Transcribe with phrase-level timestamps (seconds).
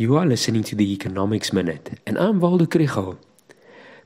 [0.00, 3.18] You are listening to the Economics Minute, and I'm Waldo Krugell.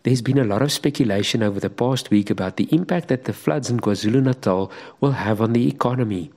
[0.03, 3.32] There's been a lot of speculation over the past week about the impact that the
[3.32, 6.33] floods in KwaZulu Natal will have on the economy.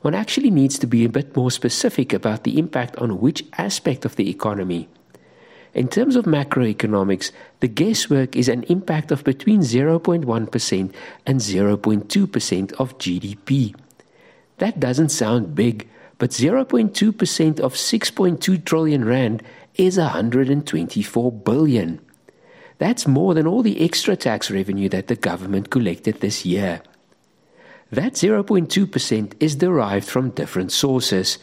[0.00, 4.06] One actually needs to be a bit more specific about the impact on which aspect
[4.06, 4.88] of the economy.
[5.74, 10.94] In terms of macroeconomics, the guesswork is an impact of between 0.1%
[11.26, 13.74] and 0.2% of GDP.
[14.56, 15.86] That doesn't sound big
[16.18, 19.42] but 0.2% of 6.2 trillion rand
[19.74, 22.00] is 124 billion.
[22.78, 26.82] That's more than all the extra tax revenue that the government collected this year.
[27.90, 31.38] That 0.2% is derived from different sources.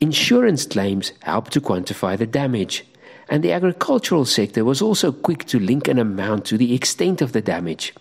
[0.00, 2.84] Insurance claims help to quantify the damage,
[3.28, 7.32] and the agricultural sector was also quick to link an amount to the extent of
[7.32, 7.94] the damage.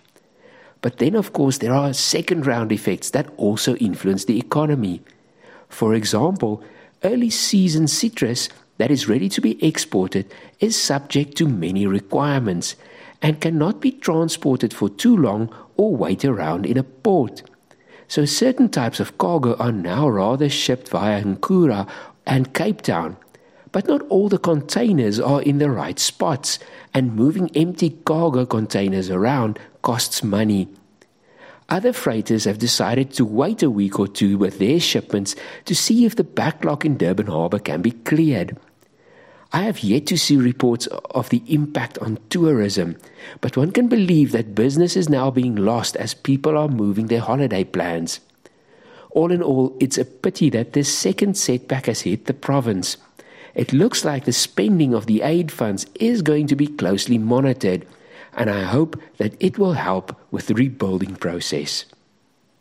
[0.82, 5.02] But then, of course, there are second round effects that also influence the economy.
[5.72, 6.62] For example,
[7.04, 12.76] early season citrus that is ready to be exported is subject to many requirements
[13.22, 17.44] and cannot be transported for too long or wait around in a port.
[18.08, 21.88] So certain types of cargo are now rather shipped via Ngqura
[22.28, 23.16] and Cape Town.
[23.72, 26.60] But not all the containers are in the right spots,
[26.94, 30.68] and moving empty cargo containers around costs money.
[31.72, 36.04] Other freighters have decided to wait a week or two with their shipments to see
[36.06, 38.58] if the backlog in Durban Harbour can be cleared.
[39.54, 42.98] I have yet to see reports of the impact on tourism,
[43.40, 47.22] but one can believe that business is now being lost as people are moving their
[47.22, 48.20] holiday plans.
[49.12, 52.98] All in all, it's a pity that this second setback has hit the province.
[53.56, 57.86] It looks like the spending of the aid funds is going to be closely monitored
[58.34, 61.86] and I hope that it will help with the rebuilding process.